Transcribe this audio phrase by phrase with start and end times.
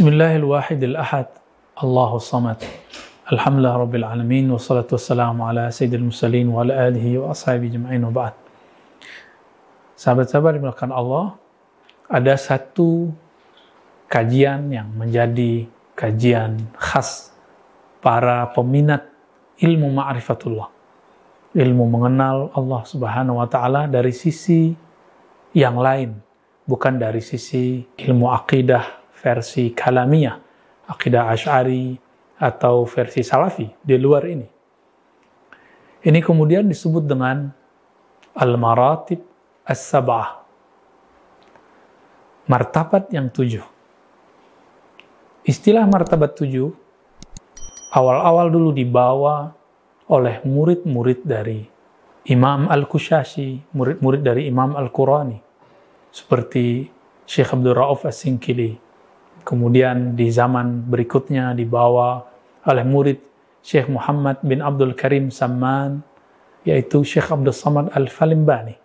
[0.00, 0.96] Bismillahirrahmanirrahim.
[0.96, 1.28] Ahad.
[1.76, 2.56] Allahu samad.
[3.28, 8.08] Alhamdulillah rabbil alamin wassalatu wassalamu ala sayyidil mursalin wa ala alihi wa ashabi jama'in wa
[8.08, 8.32] ba'd.
[10.00, 11.36] Sahabat-sahabat dimulakan Allah,
[12.08, 13.12] ada satu
[14.08, 17.36] kajian yang menjadi kajian khas
[18.00, 19.04] para peminat
[19.60, 20.72] ilmu ma'rifatullah.
[21.52, 24.72] Ilmu mengenal Allah Subhanahu wa taala dari sisi
[25.52, 26.16] yang lain,
[26.64, 30.36] bukan dari sisi ilmu akidah versi kalamiyah,
[30.88, 31.94] akidah Ash'ari,
[32.40, 34.48] atau versi Salafi di luar ini.
[36.00, 37.52] Ini kemudian disebut dengan
[38.32, 39.20] Al-Maratib
[39.68, 40.40] As-Sab'ah.
[42.48, 43.62] Martabat yang tujuh.
[45.44, 46.72] Istilah martabat tujuh
[47.92, 49.52] awal-awal dulu dibawa
[50.08, 51.68] oleh murid-murid dari
[52.32, 55.38] Imam Al-Kushashi, murid-murid dari Imam Al-Qurani,
[56.10, 56.88] seperti
[57.28, 58.89] Syekh Abdul Rauf As-Sinkili,
[59.42, 62.22] Kemudian di zaman berikutnya dibawa
[62.68, 63.18] oleh murid
[63.60, 66.00] Syekh Muhammad bin Abdul Karim Samman,
[66.64, 68.76] yaitu Syekh Abdul Samad Al-Falimbani.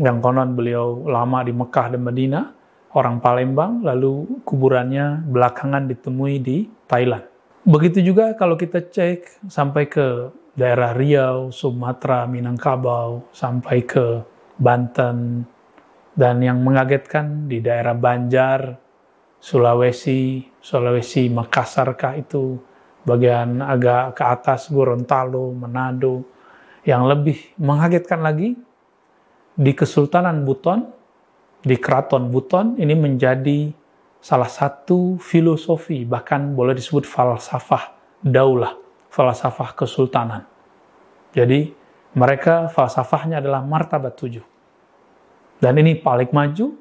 [0.00, 2.44] Yang konon beliau lama di Mekah dan Madinah,
[2.98, 7.24] orang Palembang, lalu kuburannya belakangan ditemui di Thailand.
[7.64, 14.20] Begitu juga kalau kita cek sampai ke daerah Riau, Sumatera, Minangkabau, sampai ke
[14.60, 15.48] Banten,
[16.14, 18.78] dan yang mengagetkan di daerah Banjar,
[19.44, 22.56] Sulawesi, Sulawesi Makassar kah itu,
[23.04, 26.24] bagian agak ke atas Gorontalo, Manado.
[26.88, 28.56] Yang lebih mengagetkan lagi,
[29.52, 30.88] di Kesultanan Buton,
[31.60, 33.68] di Keraton Buton, ini menjadi
[34.16, 37.92] salah satu filosofi, bahkan boleh disebut falsafah
[38.24, 38.80] daulah,
[39.12, 40.48] falsafah kesultanan.
[41.36, 41.68] Jadi
[42.16, 44.44] mereka falsafahnya adalah martabat tujuh.
[45.60, 46.72] Dan ini paling maju,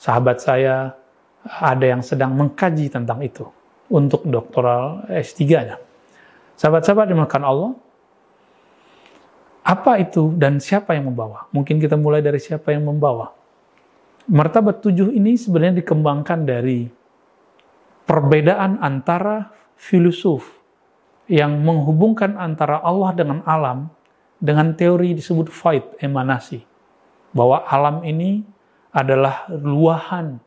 [0.00, 1.03] sahabat saya
[1.44, 3.44] ada yang sedang mengkaji tentang itu
[3.92, 5.76] untuk doktoral S3-nya.
[6.56, 7.70] Sahabat-sahabat dimakan Allah,
[9.64, 11.48] apa itu dan siapa yang membawa?
[11.52, 13.32] Mungkin kita mulai dari siapa yang membawa.
[14.28, 16.88] Martabat tujuh ini sebenarnya dikembangkan dari
[18.08, 20.48] perbedaan antara filosof
[21.28, 23.88] yang menghubungkan antara Allah dengan alam
[24.36, 26.60] dengan teori disebut fight emanasi.
[27.32, 28.44] Bahwa alam ini
[28.92, 30.43] adalah luahan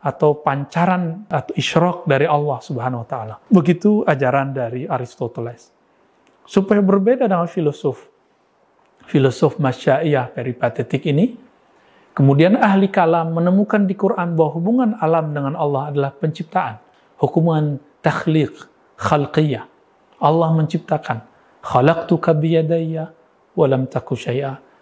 [0.00, 3.34] atau pancaran atau isyrok dari Allah Subhanahu wa taala.
[3.52, 5.68] Begitu ajaran dari Aristoteles.
[6.48, 8.10] Supaya berbeda dengan filosof
[9.10, 11.34] filosof masyaiyah peripatetik ini,
[12.14, 16.78] kemudian ahli kalam menemukan di Quran bahwa hubungan alam dengan Allah adalah penciptaan,
[17.18, 18.54] hubungan takhliq,
[18.94, 19.66] khalqiyah.
[20.20, 21.26] Allah menciptakan,
[21.64, 23.10] khalaqtuka biyadayya
[23.56, 24.14] wa lam taku.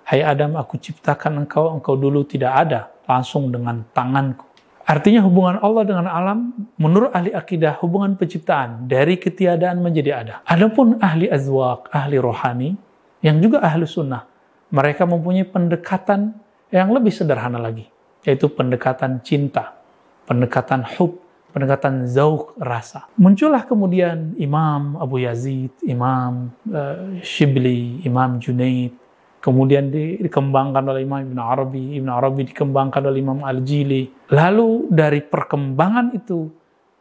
[0.08, 4.47] Hai Adam, aku ciptakan engkau, engkau dulu tidak ada, langsung dengan tanganku.
[4.88, 10.34] Artinya hubungan Allah dengan alam menurut ahli akidah hubungan penciptaan dari ketiadaan menjadi ada.
[10.48, 12.72] Adapun ahli azwaq, ahli rohani
[13.20, 14.24] yang juga ahli sunnah,
[14.72, 16.32] mereka mempunyai pendekatan
[16.72, 17.84] yang lebih sederhana lagi,
[18.24, 19.76] yaitu pendekatan cinta,
[20.24, 21.20] pendekatan hub,
[21.52, 23.12] pendekatan zauk rasa.
[23.20, 28.96] Muncullah kemudian Imam Abu Yazid, Imam uh, Shibli, Imam Junaid,
[29.38, 34.30] kemudian dikembangkan oleh Imam Ibn Arabi, Ibn Arabi dikembangkan oleh Imam Al-Jili.
[34.34, 36.50] Lalu dari perkembangan itu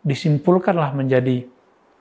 [0.05, 1.43] disimpulkanlah menjadi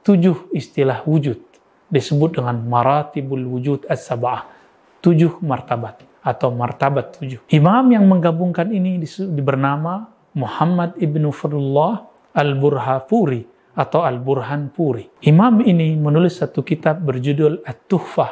[0.04, 1.40] tujuh istilah wujud.
[1.86, 4.54] Disebut dengan maratibul wujud as-sab'ah.
[5.00, 7.46] Tujuh martabat atau martabat tujuh.
[7.54, 8.98] Imam yang menggabungkan ini
[9.38, 12.02] bernama Muhammad Ibn Fadlullah
[12.34, 13.46] Al-Burhapuri
[13.78, 15.06] atau Al-Burhan Puri.
[15.22, 18.30] Imam ini menulis satu kitab berjudul At-Tuhfah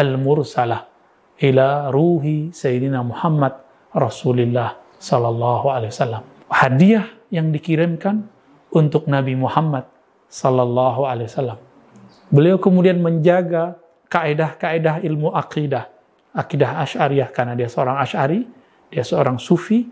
[0.00, 0.93] Al-Mursalah
[1.40, 3.58] ila ruhi Sayyidina Muhammad
[3.94, 6.22] Rasulullah Sallallahu Alaihi Wasallam.
[6.50, 8.26] Hadiah yang dikirimkan
[8.74, 9.86] untuk Nabi Muhammad
[10.30, 11.58] Sallallahu Alaihi Wasallam.
[12.30, 13.78] Beliau kemudian menjaga
[14.10, 15.90] kaedah-kaedah ilmu akidah,
[16.34, 18.42] akidah Ash'ariyah karena dia seorang Ash'ari,
[18.90, 19.86] dia seorang Sufi,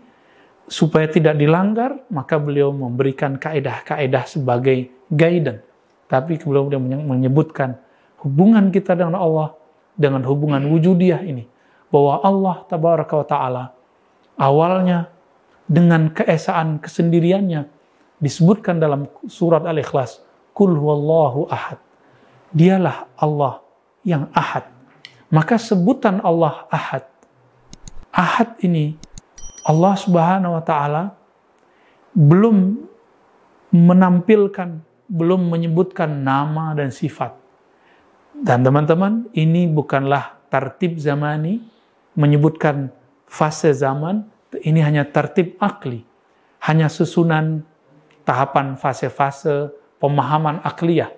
[0.67, 5.63] supaya tidak dilanggar, maka beliau memberikan kaedah-kaedah sebagai guidance.
[6.07, 7.79] Tapi beliau menyebutkan
[8.23, 9.55] hubungan kita dengan Allah
[9.93, 11.45] dengan hubungan wujudiyah ini
[11.93, 13.63] bahwa Allah tabaraka wa taala
[14.37, 15.13] awalnya
[15.69, 17.69] dengan keesaan kesendiriannya
[18.17, 20.23] disebutkan dalam surat Al-Ikhlas
[20.55, 21.81] kul huwallahu ahad.
[22.53, 23.65] Dialah Allah
[24.05, 24.69] yang ahad.
[25.33, 27.03] Maka sebutan Allah ahad.
[28.13, 28.93] Ahad ini
[29.65, 31.03] Allah Subhanahu wa taala
[32.13, 32.77] belum
[33.73, 37.33] menampilkan belum menyebutkan nama dan sifat
[38.33, 41.61] dan teman-teman, ini bukanlah tertib zamani,
[42.17, 42.89] menyebutkan
[43.29, 44.25] fase zaman,
[44.65, 46.01] ini hanya tertib akli.
[46.63, 47.61] Hanya susunan
[48.25, 49.69] tahapan fase-fase
[50.01, 51.11] pemahaman akliyah,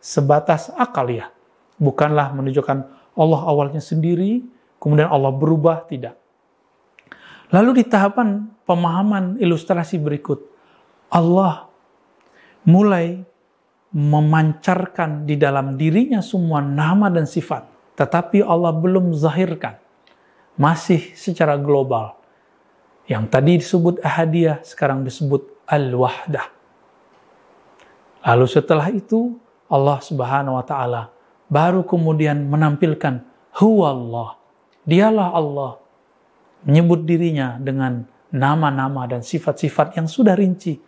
[0.00, 1.28] sebatas akaliyah.
[1.76, 2.78] Bukanlah menunjukkan
[3.18, 4.46] Allah awalnya sendiri,
[4.80, 6.16] kemudian Allah berubah, tidak.
[7.52, 10.40] Lalu di tahapan pemahaman ilustrasi berikut,
[11.12, 11.68] Allah
[12.64, 13.26] mulai
[13.92, 19.76] memancarkan di dalam dirinya semua nama dan sifat, tetapi Allah belum zahirkan.
[20.56, 22.16] Masih secara global.
[23.08, 26.48] Yang tadi disebut ahadiyah, sekarang disebut al-wahdah.
[28.24, 29.36] Lalu setelah itu,
[29.68, 31.02] Allah subhanahu wa ta'ala
[31.52, 33.24] baru kemudian menampilkan
[33.60, 34.28] huwa Allah.
[34.88, 35.72] Dialah Allah.
[36.64, 40.78] Menyebut dirinya dengan nama-nama dan sifat-sifat yang sudah rinci.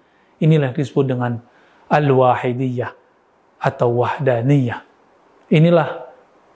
[0.41, 1.43] Inilah disebut dengan
[1.89, 2.93] al-wahidiyah
[3.61, 4.85] atau wahdaniyah.
[5.53, 6.05] Inilah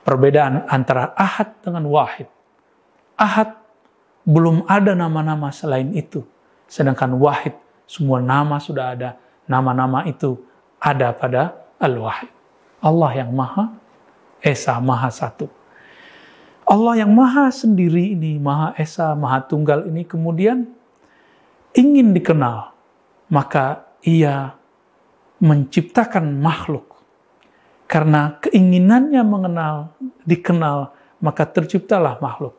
[0.04, 2.28] perbedaan antara ahad dengan wahid.
[3.16, 3.56] Ahad
[4.28, 6.24] belum ada nama-nama selain itu.
[6.68, 7.56] Sedangkan wahid
[7.88, 9.16] semua nama sudah ada.
[9.48, 10.36] Nama-nama itu
[10.76, 12.28] ada pada al-wahid.
[12.84, 13.72] Allah yang maha
[14.44, 15.48] esa, maha satu.
[16.68, 20.68] Allah yang maha sendiri ini, maha esa, maha tunggal ini kemudian
[21.72, 22.76] ingin dikenal.
[23.32, 24.57] Maka ia
[25.38, 26.98] menciptakan makhluk.
[27.88, 29.96] Karena keinginannya mengenal,
[30.28, 30.92] dikenal,
[31.24, 32.54] maka terciptalah makhluk.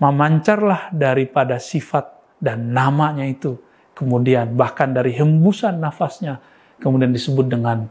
[0.00, 2.08] Memancarlah daripada sifat
[2.40, 3.60] dan namanya itu.
[3.92, 6.40] Kemudian bahkan dari hembusan nafasnya,
[6.80, 7.84] kemudian disebut dengan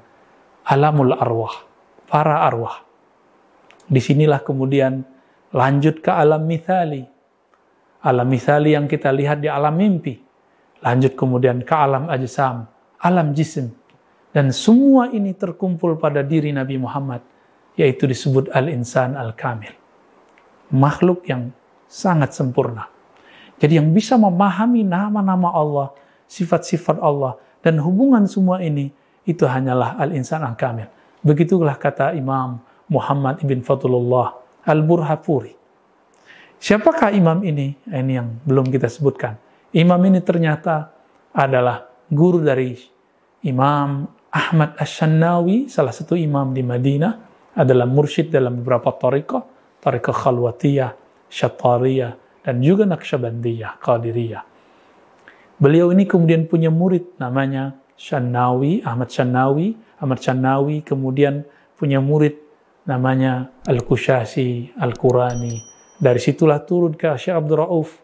[0.66, 1.54] alamul arwah,
[2.10, 2.82] para arwah.
[3.86, 5.06] Di sinilah kemudian
[5.54, 7.06] lanjut ke alam mithali.
[8.02, 10.18] Alam mithali yang kita lihat di alam mimpi.
[10.82, 12.66] Lanjut kemudian ke alam ajsam,
[12.98, 13.79] alam jisim.
[14.30, 17.26] Dan semua ini terkumpul pada diri Nabi Muhammad,
[17.74, 19.74] yaitu disebut al-insan al-kamil.
[20.70, 21.50] Makhluk yang
[21.90, 22.86] sangat sempurna.
[23.58, 25.90] Jadi yang bisa memahami nama-nama Allah,
[26.30, 28.94] sifat-sifat Allah, dan hubungan semua ini,
[29.26, 30.88] itu hanyalah al-insan al-kamil.
[31.26, 35.58] Begitulah kata Imam Muhammad ibn Fatulullah al-Burhapuri.
[36.60, 37.72] Siapakah imam ini?
[37.88, 39.40] Ini yang belum kita sebutkan.
[39.72, 40.92] Imam ini ternyata
[41.32, 42.76] adalah guru dari
[43.48, 47.14] Imam Ahmad Ash-Shannawi, salah satu imam di Madinah,
[47.58, 49.42] adalah mursyid dalam beberapa tariqah,
[49.82, 50.94] tariqah khalwatiyah,
[51.34, 52.14] syatariyah,
[52.46, 54.44] dan juga naqsyabandiyah, qadiriyah.
[55.60, 59.76] Beliau ini kemudian punya murid namanya Shannawi, Ahmad Shannawi.
[60.00, 61.44] Ahmad Shannawi kemudian
[61.76, 62.40] punya murid
[62.88, 65.60] namanya Al-Kushasi, Al-Qurani.
[66.00, 68.00] Dari situlah turun ke Syekh Abdul Rauf.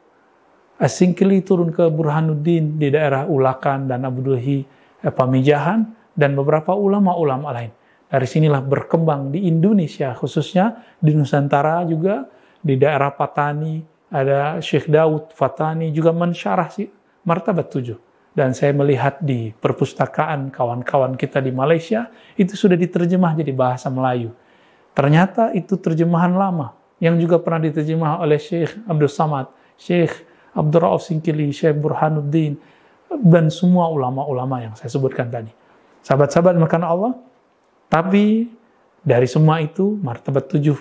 [0.76, 4.68] Asingkili turun ke Burhanuddin di daerah Ulakan dan Abdulhi
[5.00, 7.72] eh, Pamijahan dan beberapa ulama-ulama lain.
[8.08, 12.24] Dari sinilah berkembang di Indonesia, khususnya di Nusantara juga,
[12.64, 16.88] di daerah Patani, ada Syekh Daud Fatani juga mensyarah si
[17.28, 18.00] martabat tujuh.
[18.36, 24.32] Dan saya melihat di perpustakaan kawan-kawan kita di Malaysia, itu sudah diterjemah jadi bahasa Melayu.
[24.96, 30.24] Ternyata itu terjemahan lama, yang juga pernah diterjemah oleh Syekh Abdul Samad, Syekh
[30.56, 32.56] Abdul Rauf Singkili, Syekh Burhanuddin,
[33.12, 35.65] dan semua ulama-ulama yang saya sebutkan tadi
[36.06, 37.14] sahabat-sahabat makan Allah.
[37.90, 38.46] Tapi
[39.02, 40.78] dari semua itu, martabat tujuh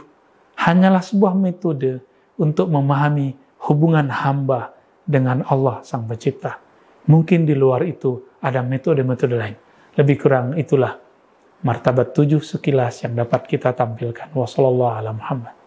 [0.60, 2.04] hanyalah sebuah metode
[2.36, 3.32] untuk memahami
[3.64, 6.60] hubungan hamba dengan Allah Sang Pencipta.
[7.08, 9.56] Mungkin di luar itu ada metode-metode lain.
[9.96, 10.96] Lebih kurang itulah
[11.64, 14.32] martabat tujuh sekilas yang dapat kita tampilkan.
[14.32, 15.63] Wassalamualaikum warahmatullahi wabarakatuh.